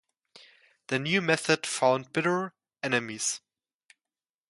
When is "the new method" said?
0.87-1.67